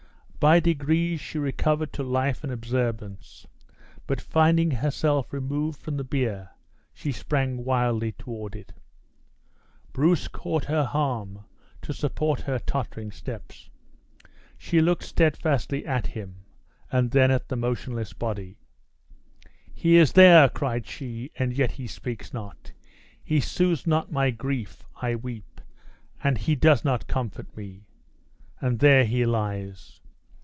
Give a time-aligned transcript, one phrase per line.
[0.49, 3.45] By degrees she recovered to life and observance;
[4.07, 6.49] but finding herself removed from the bier,
[6.95, 8.73] she sprang wildly toward it.
[9.93, 11.45] Bruce caught her arm
[11.83, 13.69] to support her tottering steps.
[14.57, 16.37] She looked steadfastly at him,
[16.91, 18.57] and then at the motionless body.
[19.71, 22.71] "He is there," cried she, "and yet he speaks not!
[23.23, 25.61] He soothes not my grief I weep,
[26.23, 27.81] and he does not comfort me!
[28.59, 29.99] And there he lies!